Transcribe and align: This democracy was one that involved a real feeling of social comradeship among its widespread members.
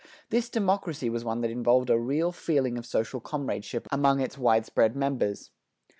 This 0.31 0.49
democracy 0.49 1.11
was 1.11 1.23
one 1.23 1.41
that 1.41 1.51
involved 1.51 1.91
a 1.91 1.99
real 1.99 2.31
feeling 2.31 2.75
of 2.79 2.87
social 2.87 3.19
comradeship 3.19 3.87
among 3.91 4.19
its 4.19 4.35
widespread 4.35 4.95
members. 4.95 5.51